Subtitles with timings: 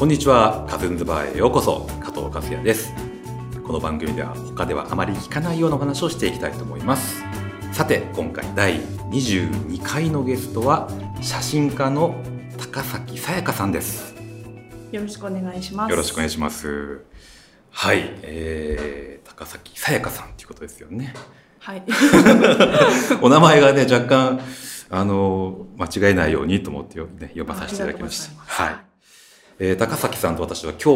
[0.00, 2.90] こんにちはカズンズバーへようこそ加藤和也です。
[3.66, 7.22] この番組では他ではあまり聞かないようなお話をしていきたいと思います。
[7.72, 8.80] さて今回第
[9.10, 10.88] 22回のゲストは
[11.20, 12.14] 写真家の
[12.56, 14.14] 高崎さやかさんです。
[14.90, 15.90] よろしくお願いします。
[15.90, 17.04] よろしくお願いします。
[17.68, 21.12] はい、えー、高崎さやかさんということですよね。
[21.58, 21.82] はい。
[23.20, 24.40] お名前がね若干
[24.88, 28.42] あの間違えないようにと思ってよ、ね、呼ばさせていただきました。
[28.46, 28.89] はい
[29.62, 30.94] えー高崎さんと私は今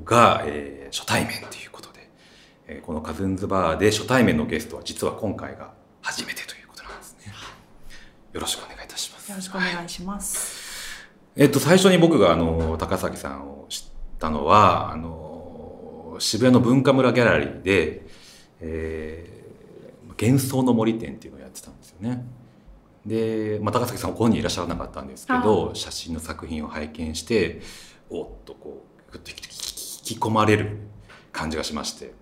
[0.00, 2.08] 日が、えー初対面ということで、
[2.66, 7.32] えーこのカズンズバーで初対面のゲストは実は今回が初めてということなんですね。
[8.32, 9.30] よろしくお願いいたします。
[9.30, 11.06] よろしくお願いします、
[11.36, 13.82] えっと、最初に僕があの高崎さんを知っ
[14.18, 18.06] たのはあの渋谷の文化村ギャラリーで、
[18.60, 19.34] えー
[20.16, 22.24] 幻想の森展っていうのをやってたんですよね。
[23.06, 27.60] で、まあ、高崎さんはここにいらっしゃらなかったんですけど写真の作品を拝見して
[28.10, 30.78] おっとこうぐっと引き込まれる
[31.32, 32.12] 感じがしまして。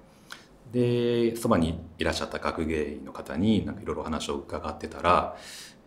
[0.72, 5.36] でそばにいらっしゃった学芸員の方になんかいろいろお話を伺ってたら、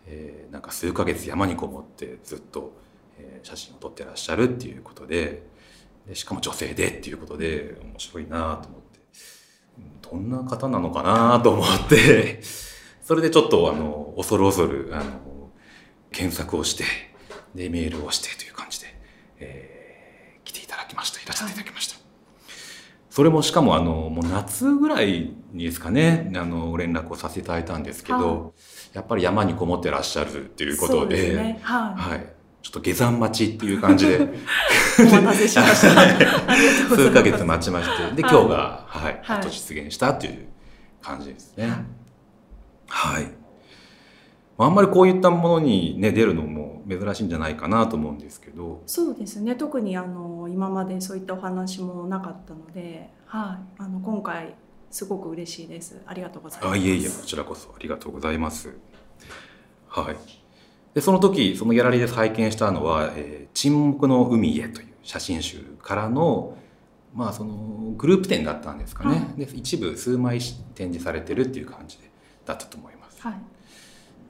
[0.06, 2.72] えーなんか数ヶ月山にこもってずっと、
[3.18, 5.42] えー写真を撮ってらっしゃるっていうことで
[6.06, 9.00] でしかも女性でっていうことで面白いなと思って。
[9.78, 12.40] うんどんな方なのかなと思って
[13.06, 15.52] それでちょっとあの恐る恐るあの
[16.10, 16.82] 検索をして
[17.54, 18.86] でメールをしてという感じで、
[19.38, 21.20] えー来ていただきました。
[21.20, 21.96] いらっしゃっていただきました。
[23.10, 28.54] それもしかもあのもう夏ぐらいにですかねあの連絡をさせていただいたんですけど、
[28.92, 31.58] やっぱり山にこもってらっしゃるっていうことでですね。
[31.62, 32.26] はい、はい、
[32.62, 34.18] ちょっと下山待ちっていう感じで。
[34.98, 36.90] お待たせしました。
[36.94, 39.50] 数ヶ月待ちましてで今日が、はいはい。
[39.50, 40.46] 実現したっていう
[41.02, 41.68] 感じですね。
[41.68, 42.05] はい
[44.58, 48.82] あんまりこういったものに、ね、出るのも珍しいんじゃないかなと思うんですけど。
[48.86, 49.54] そうですね。
[49.54, 54.54] 特にあの今までそういったお話もなかったので、はい、あの今回
[54.90, 56.00] すごく嬉しいです。
[56.06, 56.72] ありがとうございます。
[56.72, 58.74] あいえいえこちらこそありがとうございます。
[59.88, 60.16] はい、
[60.94, 66.56] でその時そのギャラリーで拝見したのは「えー沈黙の海へ」という写真集からの,、
[67.14, 70.40] まあそのグループ展だったんですかね、で一部数枚
[70.74, 72.10] 展示されてるっていう感じで
[72.46, 73.20] だったと思います。
[73.22, 73.34] はい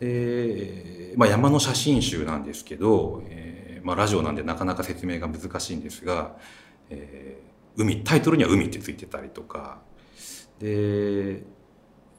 [0.00, 6.36] で、まあ、山の写真集なんですけど、えーまあ、ラジオなんでなかなか説明が難しいんですが、
[6.90, 7.46] えー
[7.78, 9.82] 海タイトルには「海」ってついてたりとか
[10.58, 11.42] で、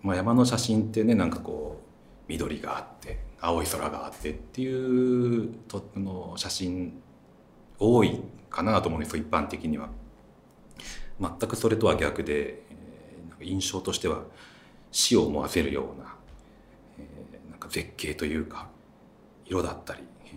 [0.04, 7.02] まあ、山の写真ってねなんかこう緑があって青い空があってっていうとあの写真
[7.80, 8.22] 多い
[8.52, 9.90] かなと思うんですよ一般的には。
[11.20, 14.24] 全くそれとは逆で、えー印象としては
[14.92, 16.16] 死を思わせるような
[17.00, 18.68] えーなんか絶景というか
[19.46, 20.30] 色だったり、え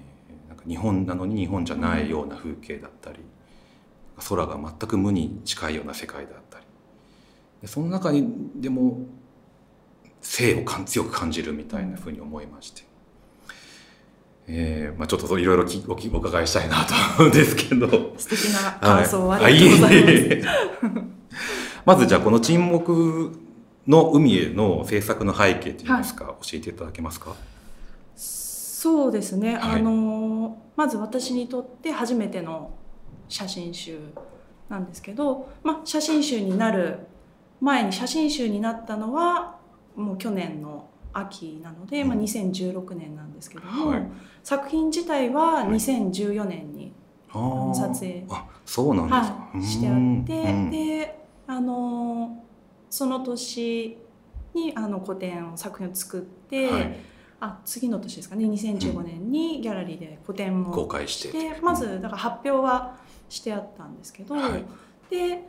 [0.46, 3.18] ーなんか日本なのに日本じゃないような風景だったり
[4.28, 6.64] 空が全く無に近いような世界だったり。
[7.62, 9.06] でその中にでも
[10.22, 12.82] 生を感強く感じるみたいなふうに思いまして、
[14.46, 18.14] えーまあ、ちょっといろいろきお伺いしたいなと思うんですけど。
[18.18, 20.56] 素敵な感想をはありがとうございます、あ
[20.86, 21.04] い。
[21.86, 23.32] まずじゃあこの沈黙
[23.90, 27.34] の海への制作の背景といいますか、教えていただけますか？
[28.14, 29.80] そうですね、はい。
[29.80, 32.70] あのまず私にとって初めての
[33.28, 33.98] 写真集
[34.68, 37.00] なんですけど、まあ、写真集になる
[37.60, 39.58] 前に写真集になったのは
[39.96, 44.06] もう去年の秋なので、まあ、うん2016年なんですけども、はい。
[44.44, 45.66] 作品自体ははい。
[45.66, 46.92] 2014年に
[47.74, 49.48] 撮影あ、そうなんですか。
[49.52, 52.44] はい、してあって、うんであの
[52.90, 53.96] その年
[54.54, 56.96] にあの個展を作品を作って、はい。
[57.42, 58.44] あ次の年ですかね。
[58.44, 61.12] 2015年にギャラリーで個展も公開し。
[61.12, 62.98] しててまずだから発表は
[63.30, 64.64] してあったんですけど、はい。
[65.08, 65.42] で、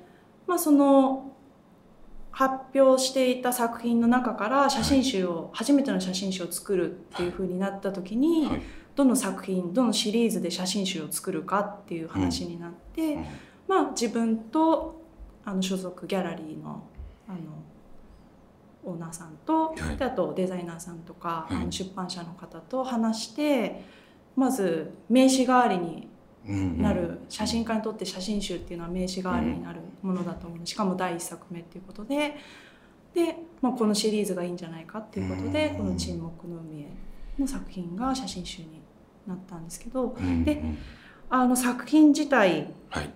[0.48, 1.36] まあ、その
[2.32, 8.62] 発表していた作品の中から写真集を、初めての写真集を作るっていうふうになった時に、はい。
[8.96, 13.26] どの作品どのシリーズで写真集を作るかっていう話になって、うん。
[13.68, 15.02] まあ、自分と
[15.44, 16.84] あの所属ギャラリーの
[17.32, 19.98] あのオーナーさんと、はい。
[19.98, 21.56] であとデザイナーさんとか、はい。
[21.56, 23.84] あの出版社の方と話して
[24.36, 26.10] まず名刺代わりに
[26.48, 26.82] うんうん。
[26.82, 32.36] なる、写真家にとって写真集っていうのは名刺代わりになるものだと思うしかも第一作目っていうことで。
[33.14, 35.78] で、まあ、このシリーズがいいんじゃないかっていうことで、うん。
[35.78, 36.88] この「沈黙の海へ」
[37.38, 38.82] の作品が写真集に
[39.28, 40.16] なったんですけど。
[40.18, 40.78] うんでうん。
[41.34, 43.10] あの作品自体はい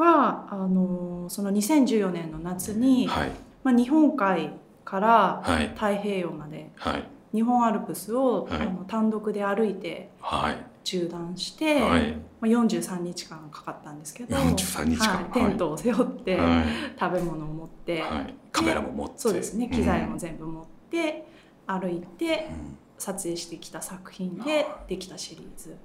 [0.00, 3.30] はあのその2014年の夏に、はい。
[3.62, 4.52] まあ、日本海
[4.84, 5.68] からはい。
[5.68, 7.04] 太平洋まではい。
[7.32, 8.60] 日本アルプスを、はい。
[8.62, 10.56] あの単独で歩いてはい。
[10.82, 12.12] 縦断して、はい。
[12.12, 15.06] まあ、43日間かかったんですけど43日間。
[15.08, 16.64] はい、テントを背負って、はい。
[16.98, 18.34] 食べ物を持って、はい。
[18.50, 19.14] カメラも持って。
[19.18, 19.68] そうですね。
[19.68, 21.26] 機材もうん全部持って
[21.66, 22.78] 歩いてうん。
[23.00, 25.76] 撮影してきた作品でできたシリーズ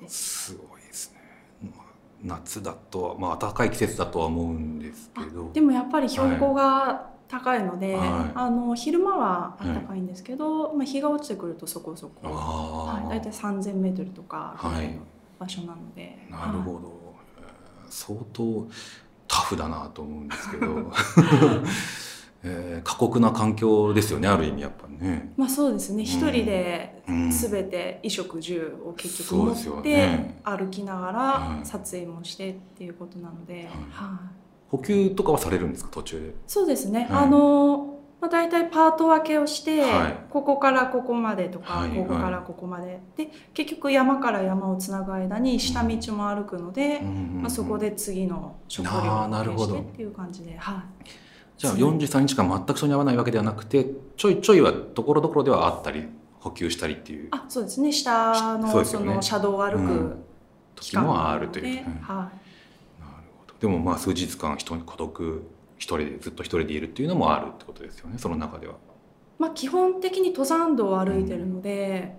[0.00, 0.52] です。
[0.52, 1.17] すごいですね。
[2.22, 5.50] まあ夏だと、まあ暖かい季節だとは思うんですけど。
[5.52, 8.32] でもやっぱり標高が高いので、はい。
[8.34, 14.94] あの昼間は暖かいんですけど、まあ、日が落ちてくるとそこそこ、はい、大体3000メートルとかぐらいはい。
[14.94, 15.00] の
[15.38, 17.08] 場所なので、なるほど、えー
[17.90, 18.68] 相当
[19.26, 20.66] タフだなと思うんですけど、
[22.42, 25.32] えー過酷な環境ですよねある意味やっぱね。
[25.36, 26.04] まあそうですね。
[26.04, 27.30] 一人でうん。
[27.30, 30.40] 全て衣食住を結局持ってね。
[30.44, 31.58] 歩きながはい。
[31.60, 34.18] ら撮影もしてっていうことなので、ははい。
[34.68, 35.90] 補給とかはされるんですか？
[35.90, 36.34] 途中で。
[36.46, 37.24] そうですね、はい。
[37.24, 40.16] あのまあ、大体パート分けをして、はい。
[40.30, 43.00] ここからここまでとか、はいここからここまで。
[43.16, 48.90] で結局山から山をつなぐ間に下道も歩くので、まあ、そこで次の食料
[49.54, 51.08] をしてっていう感じで、はい、
[51.58, 56.04] じゃあ43日間全くそに合わないわけではなくてちょいちょいはところどころではあったり
[56.38, 57.28] 補給したりっていう。
[57.32, 57.92] あそうですね。
[57.92, 59.14] 下のそね。
[59.14, 60.24] の車道を歩くうん。
[60.76, 61.64] 時もあるという。
[61.64, 62.30] で、うんはい、なる
[63.36, 63.54] ほど。
[63.60, 65.42] でもまあ数日間人に孤独
[65.78, 68.18] 一人でずっと一人でいるっていうのもあるってことですよね。
[68.18, 68.74] その中では。
[69.38, 72.16] まあ、基本的に登山道を歩いてるので、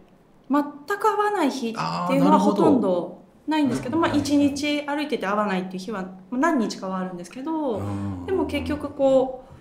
[0.50, 3.19] 全く合わない日っていうのはほとんど
[3.50, 8.26] ないんですけどまあ、うん1日歩いてて合わないっていう日はまあ何日かはあるんですけど、うん。
[8.26, 9.54] でも結局こう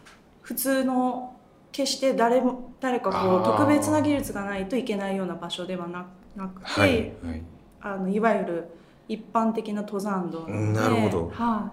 [0.43, 1.35] 普通の
[1.73, 6.07] 決して誰も誰かこう特別な技術がないといけないような場所ではな
[6.37, 7.43] なくて、はいはい。
[7.81, 8.69] あのいわゆる
[9.09, 11.31] 一般的な登山道なるほど。
[11.35, 11.73] は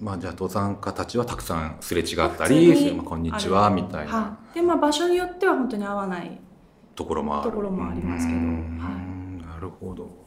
[0.00, 4.12] まあじゃあ登山家たちはたくさんすれ違ったりにまあこんにちはみたいな。
[4.12, 4.54] はい。
[4.54, 6.38] でまあ、場所によっては本当に合わない
[6.94, 7.50] ところもある。
[7.50, 8.38] ところもありますけど。
[8.38, 8.78] うん。
[8.80, 10.23] はなるほど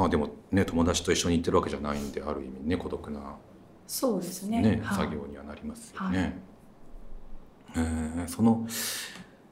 [0.00, 3.36] まあでもね友達と一緒に行ってるわけじゃないんである意味ね孤独な
[3.86, 4.62] そうですね。
[4.62, 4.96] ねはい。
[4.96, 6.40] 作業にはなりますよはね。
[7.76, 8.66] えーその、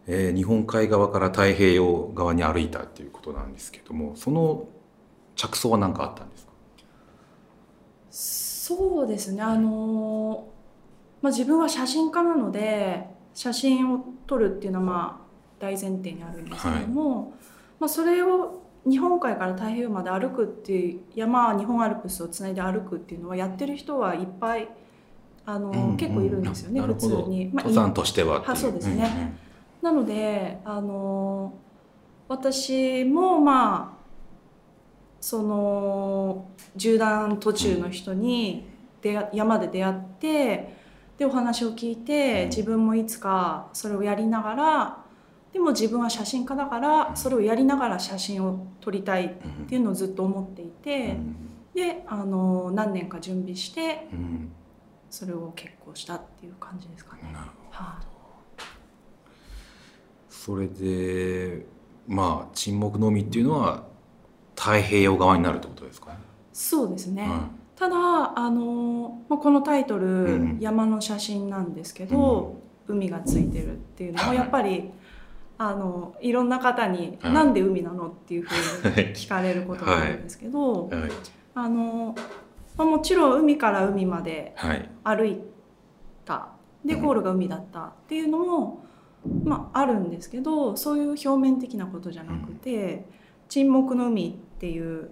[0.06, 4.66] えー日本海側から太平洋側に歩いたっていうことなんですけどもその
[5.36, 6.52] 着想は何かあったんですか？
[8.10, 9.42] そうですね。
[9.42, 10.48] あの
[11.20, 15.28] まあ、自分は写真家なので写真を撮るっていうのはまあ
[15.58, 17.34] 大前提にあるんですけども、
[17.78, 24.68] まあ、それを日本海から太平洋まで歩くっていう山日本アルプスをつないで歩くっていうのはやってる人はいっぱい
[25.44, 27.50] あの、うん結構いるんですよね普通に。
[27.52, 29.34] まあ登山としてはそうですね。
[29.80, 31.54] なのであの
[32.28, 33.98] 私もまあ
[35.20, 38.68] その縦断途中の人に
[39.00, 40.74] 出会山で出会って
[41.16, 42.48] でお話を聞いてうん。
[42.50, 45.07] 自分もいつかそれをやりながら
[45.52, 49.28] でも自分は写真家だからそれをやりながら写真を撮りたいっ
[49.60, 49.66] うん。
[49.66, 51.16] ていうのをずっと思っていて
[51.74, 54.18] であの何年か準備してうん。
[54.18, 54.52] うん
[55.10, 57.22] それを決行したっていう感じですかね。
[57.32, 57.78] なるほど。
[57.78, 58.04] はい。
[60.28, 61.64] それで
[62.06, 63.84] まあ沈黙の海っていうのは
[64.54, 66.10] 太平洋側になるってことですか？
[66.10, 66.18] ね。
[66.52, 67.94] そうですね、はただ
[68.38, 70.58] あの、まあ、このタイトル、うん。
[70.60, 72.56] 山の写真なんですけど、
[72.86, 74.36] 海がついてるっていうのもはい。
[74.36, 74.90] やっぱり
[75.60, 77.32] あのいろんな方に「はい。
[77.32, 78.52] なんで海なの?」っていうふ
[78.84, 81.10] うにはい聞かれることがあるんですけど、はい。
[81.54, 82.14] あの
[82.76, 84.88] まあ、もちろん海から海まではい。
[85.04, 85.40] 歩い
[86.24, 86.48] た。
[86.84, 87.02] でうん。
[87.02, 88.84] ゴールが海だったっていうのも、
[89.44, 93.08] まあ、あるんですけどそういう表面的なことじゃなくて、
[93.48, 95.10] 沈黙の海っていう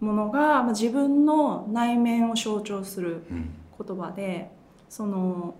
[0.00, 3.50] ものが、まあ、自分の内面を象徴するうん。
[3.86, 4.50] 言葉で
[4.88, 5.54] その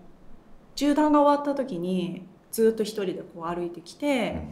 [0.74, 2.26] 縦断が終わった時に
[2.58, 4.42] ずっと一人でこう歩いてきて、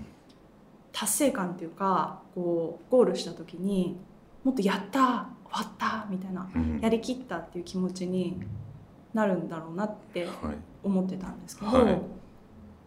[0.93, 3.97] 達成感っていうかこうゴールした時に
[4.45, 6.79] もっと「やった終わった!」みたいなうん。
[6.81, 8.41] やりきったっていう気持ちに
[9.13, 10.33] なるんだろうなってはい。
[10.85, 12.01] 思ってたんですけど、はい。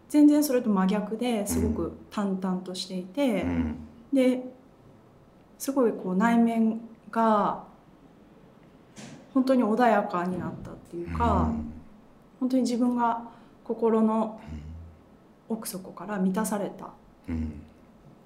[0.07, 3.75] 全然それと真逆ですごく淡々としていて、うん。
[4.13, 4.41] で
[5.57, 6.79] すごいこう内面
[7.11, 7.65] が
[9.33, 11.51] 本当に穏やかになったっていうか、
[12.39, 13.21] 本当に自分が
[13.65, 14.39] 心の
[15.49, 16.85] 奥底から満たされた。
[16.85, 16.89] っ
[17.29, 17.61] うん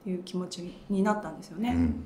[0.04, 1.70] ていう気持ちになったんですよね。
[1.70, 2.06] うん。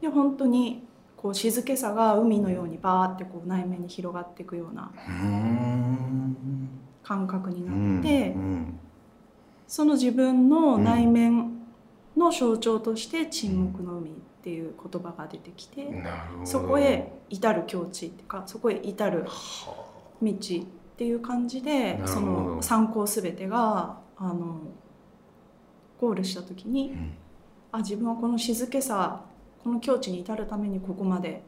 [0.00, 6.68] で本当にこう静けさが海のようにバーってこう内面に広がっていくようなうん。
[7.02, 8.78] 感覚にうんなって、うん。
[9.66, 11.58] その自分の内面
[12.16, 16.02] の象徴として「沈黙の海」っていう言葉が出てきて、
[16.44, 19.74] そこへ至る境地っていうかそこへ至るは
[20.22, 20.36] 道っ
[20.96, 24.58] ていう感じでその参考すべてがあの
[26.00, 27.10] ゴールした時にあうん
[27.70, 29.24] あ自分はこの静けさ
[29.62, 31.42] この境地に至るためにここまで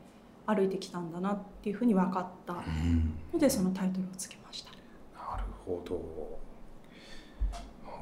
[0.46, 4.70] 歩いてきたんだなっていうふうに分かったうんのでそのタイトルをつけました。
[5.18, 5.94] なるほど
[7.86, 8.00] は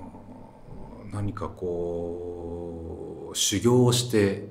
[1.13, 4.49] あ何かこう修行をして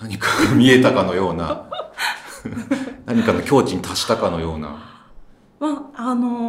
[0.00, 1.68] 何かが見えたかのような
[3.06, 4.78] 何かの境地に達したかのような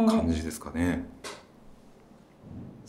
[0.08, 1.06] 感じですかね。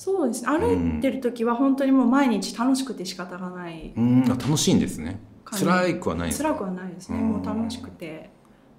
[0.03, 0.49] そうですね。
[0.49, 5.17] 歩いてる時は本当にもう毎日楽しくて仕方がないうん、あ楽しいんですね。
[5.45, 7.19] 辛くはない辛くはないですね。
[7.19, 7.29] うん。
[7.29, 8.29] もう楽しくて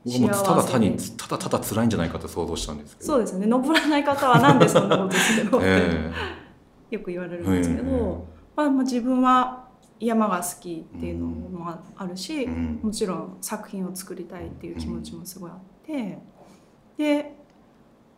[0.05, 3.07] 僕もただ単にただただ辛いんじゃないかと想像したんですけど。
[3.07, 3.47] そうですね。
[3.47, 6.13] 登らない方はなんでそんなことですけど、 え
[6.91, 7.97] よく言われえるんですけど、え
[8.55, 9.65] まあ、まあ自分は
[9.99, 12.81] 山が好きっていうのもああるし、えうん。
[12.83, 16.19] もちろん作品を作りたいっていう気持ちもすごいあって、
[16.99, 17.35] で、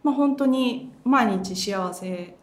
[0.02, 2.36] まあ、本当に毎日幸せ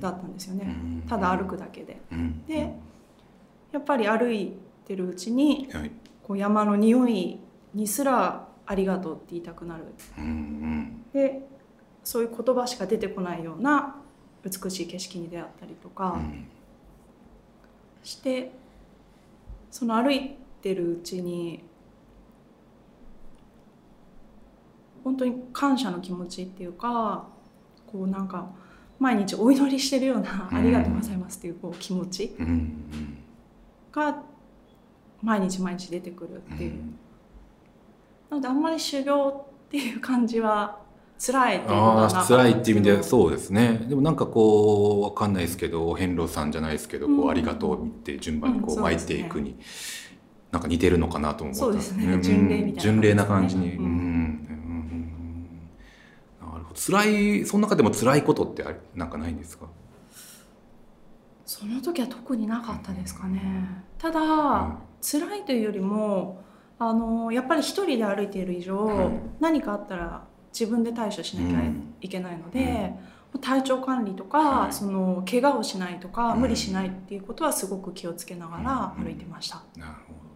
[0.00, 1.08] だったんですよね、うん。
[1.08, 2.00] ただ歩くだけで。
[2.12, 2.44] うん。
[2.46, 2.72] で
[3.72, 4.54] やっぱり歩い
[4.86, 5.90] てるうちにはい。
[6.22, 7.38] こう山の匂い
[7.74, 9.84] にすらありがとうって言いたくなる。
[11.12, 11.46] で
[12.04, 13.96] そういう言葉しか出てこないような
[14.44, 16.46] 美しい景色に出会ったりとかうん。
[18.02, 18.52] して、
[19.70, 21.62] その歩いてるうちに
[25.04, 27.26] 本当に感謝の気持ちっていうか
[27.86, 28.50] こうなんか
[28.98, 30.58] 毎日お祈りしてるような「うん。
[30.58, 32.34] ありがとうございます」っていうこう気持ち
[33.92, 34.22] が
[35.22, 36.72] 毎日毎日出てくるうっていう。
[36.72, 36.98] ん。
[38.30, 40.80] なのであんまり修行っていう感じは
[41.18, 43.86] 辛いっていうことはな辛いっていう意味でうそうですね。
[43.88, 47.30] でもなんかこうわかんないですけどお遍路さんじゃないですけどこう、うん。
[47.30, 49.56] ありがとうって順番にこうんう湧いていくに、
[50.52, 51.60] なんか似てるのかなと思った。
[51.60, 52.16] そうですね。
[52.16, 54.17] ん巡礼みたいな巡礼な感じに、ううん
[56.86, 57.04] 辛
[57.40, 59.66] いその中でも辛いことってありなんかないんですか？
[61.44, 63.84] その時は特になかったですかね。
[63.98, 64.78] ただ、ん。
[65.00, 66.44] 辛いというよりも
[66.78, 71.94] あのやっぱり一人で歩いている以上、うん何かあったら自分で対処しなきゃうん。
[72.00, 72.92] いけないので、
[73.40, 74.72] 体調管理とか、はい。
[74.72, 80.18] その怪我をしないとか、うん無理しないっていうことはすごく気をつけながらうん歩いてました、なるほど。
[80.20, 80.27] は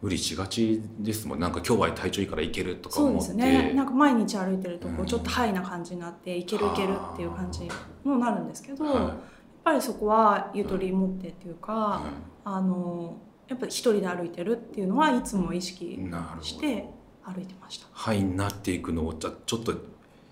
[0.00, 1.40] 無理しがちですもん。
[1.40, 3.72] なんか今日は体調いいからいけるとかそうですね。
[3.74, 5.06] なんか毎日歩いてるとこううん。
[5.06, 7.70] ちょっとハイな感じになっていけるいけるっていう感じに
[8.04, 9.16] もなるんですけど、やっは
[9.64, 12.02] ぱりそこはゆとり持ってっていうか、いは
[12.44, 13.16] あの
[13.48, 15.98] やっぱり一人で歩いてるっていうのはいつも意い識
[16.42, 16.88] して
[17.24, 17.86] 歩いてました。
[17.90, 19.74] はいになっていくのをちょちょっと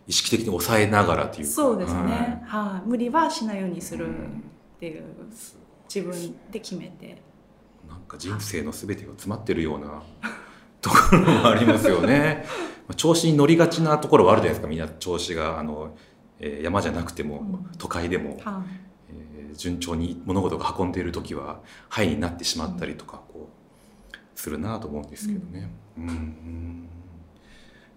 [0.07, 1.53] 意識的に抑えながらというか。
[1.53, 2.05] そうですはい。
[2.07, 4.45] ね、はい、無理はしないようにするっうん。
[4.79, 5.59] ていうす
[5.93, 7.23] 自分で決めて
[7.89, 10.03] なんか人生の全てが詰まってるような
[10.81, 12.45] ところもありますよね。
[12.89, 14.69] まあ調子に乗りがちなところはあるじゃないですか。
[14.69, 15.97] みんな調子があの、
[16.39, 17.67] えー山じゃなくても、うん。
[17.79, 18.63] 都会でも、は
[19.11, 23.49] えー順調に物事が運んでいる時はハイになってしまったりとかこ
[24.13, 25.71] うするなと思うんですけどね。
[25.97, 26.89] うんうん。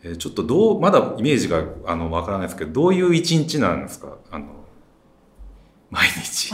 [0.03, 4.17] えーちょっとどうまだイメージがあのわからないですけどどういう一日なんですか？
[4.31, 4.58] あの
[5.89, 6.51] 毎日。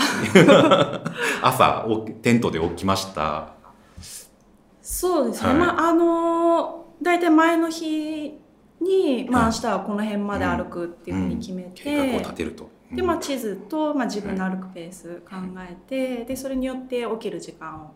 [1.41, 3.53] 朝おテントで起きました。
[4.81, 5.57] そうですね、はい。
[5.57, 8.39] まああの大体前の日
[8.81, 9.53] に、まあ、はい。
[9.53, 12.69] 明日はこの辺まで歩くっていうふうに決めて、計画を立てると。
[12.91, 17.91] でまあ、地図と、まあ、自分の歩くペース考えて、でそれによって起きる時間を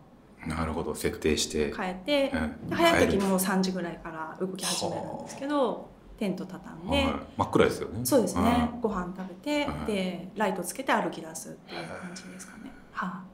[0.46, 0.94] なるほど。
[0.94, 2.70] 設定して、変えて、うん。
[2.70, 7.14] で早い時もう3時ぐらいから動き始めるんですけどテント畳んで、はい。
[7.38, 8.00] 真っ暗ですよね。
[8.04, 9.86] そうですね、ご飯食べて、はい。
[9.86, 12.70] でライトつけて歩き出すっていう感じですかね。
[12.92, 13.24] は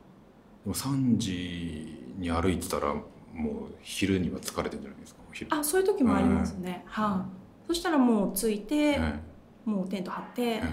[0.64, 3.04] でも3時に歩いてたらもう
[3.82, 5.20] 昼には疲れてるんじゃないですか？
[5.50, 6.84] あそういう時もありますね。
[6.86, 7.26] は
[7.64, 9.20] い、そしたらもう着いて、はい。
[9.68, 10.70] もうテント張って、はい。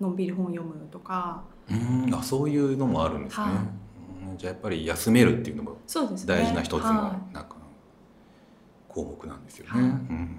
[0.00, 1.42] のんびり本読むとか。
[1.68, 2.14] うん。
[2.14, 3.46] あそういうのもあるんですね、
[4.38, 6.34] じゃあやっぱり休めるっていうのもそうですね。
[6.36, 7.56] 大事な一つのはなんか
[8.88, 9.82] 項目なんですよね、はい。
[9.82, 10.38] うん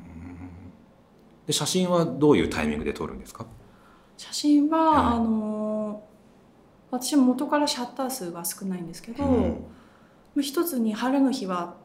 [1.48, 3.44] で写真はどういうタイミングで撮るんですか？
[3.44, 3.48] い
[4.18, 5.18] 写真は、はい。
[5.18, 6.04] あの
[6.92, 9.50] 私も元からシャッター数が少ないんですけど、うん。
[10.36, 11.76] まあ一つに晴れの日は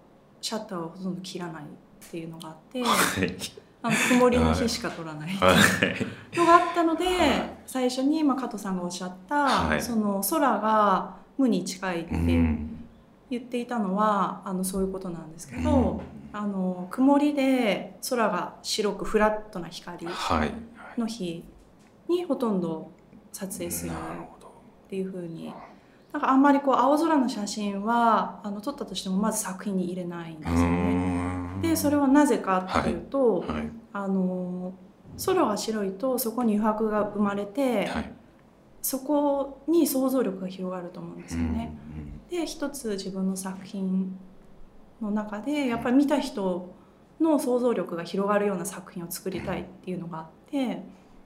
[0.40, 1.66] シャッターをほとんど切らないっ
[2.11, 2.88] ていうのがあっては
[3.25, 3.37] い。
[3.85, 7.19] あの曇りの日しか撮らないはいのがあったので、はい。
[7.66, 9.83] 最初に、まあ、加藤さんがおっしゃった、はい。
[9.83, 12.72] その空が無に近いってうん
[13.33, 16.01] 言っていたのは、あのそういうことなんですけど、うん。
[16.35, 20.53] あの曇りで空が白くフラットな光はい。
[20.99, 21.45] の日
[22.09, 22.91] にほとんど
[23.33, 23.95] 撮影するっ
[24.89, 25.53] ていう風に
[26.12, 31.49] だからあんまりこう青空の写真はあの撮ったとしてもまず作品に入れないんですよね。
[31.62, 33.71] でそれははなぜかっていうと、はい。
[33.93, 34.73] あの
[35.27, 38.12] 空が白いとそこに余白が生まれて、はい。
[38.81, 41.77] そこに想像力が広がると思うんですよね。
[41.97, 44.19] うんで一つ自分の作品
[45.03, 46.75] の中でやっぱり見た人
[47.21, 50.83] の想像力が広がるような作品を作りたいっていうのがあって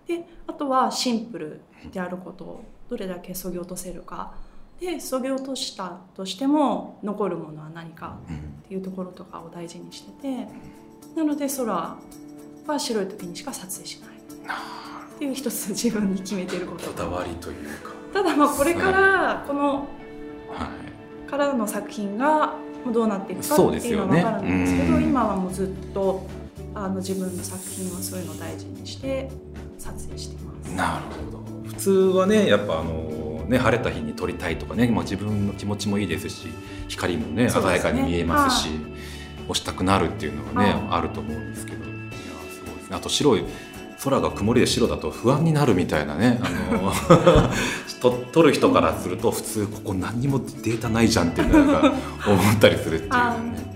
[0.09, 1.61] であとはシンプル
[1.93, 4.35] であることをどれだけそぎ落とせるか。
[4.81, 10.49] でそぎ落としたとしても残るものは何かうんっていうところとかを大事にしてて
[11.17, 11.99] なので空は
[12.79, 14.11] 白い時にしか撮影しない。
[14.11, 16.91] っていう一つ自分に決めてること。
[16.91, 19.89] こだわりというか、ただまあこれからこの
[20.53, 20.86] はい、
[21.27, 22.55] からの作品が
[22.93, 25.05] どうなっていくかっていうのは分からないんですけどうん。
[25.05, 26.27] 今はもうずっと
[26.75, 29.31] あの自分の作品はそういうのを大事にして
[29.79, 30.75] 撮影してます。
[30.75, 31.69] なるほど。
[31.69, 36.49] 普通はねやっぱあのね晴れた日に撮りたいとかね、まあ、自分の気持ちもいいですし
[36.89, 38.71] 光もね鮮やかに見えますし
[39.49, 41.85] 押したくなるっていうのがね、はあると思うんですけど。
[41.85, 41.93] いや
[42.51, 42.97] すごいですね。
[42.97, 43.45] あと白い
[44.11, 46.93] 空が曇りで白だと不安になるみたいなねあの
[48.01, 51.93] と撮る人からすると普通ここ何にもデータないじゃんっていうのが
[52.27, 53.67] 思ったりするっていうね。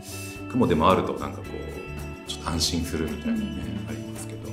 [0.51, 1.45] 雲でもあるとなんかこ
[2.27, 3.45] うちょっと安心するみたいなね、
[3.89, 4.49] ありますけど。
[4.49, 4.53] い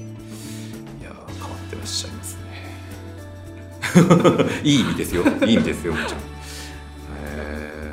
[1.04, 2.38] やー変わってらっしゃいます
[4.46, 4.62] ね。
[4.64, 5.24] いい意味ですよ。
[5.46, 6.22] いい意味ですよもちろん、
[7.26, 7.88] えー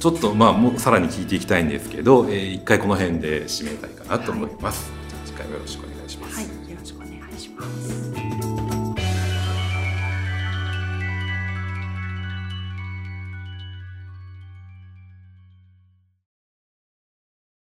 [0.00, 4.90] ちょっとまあもうさらに聞いていきたいんですけど、えー一回この辺で締めたいかなと思います、
[5.26, 5.89] 次回もよろしくお願いします、はい、よろしく。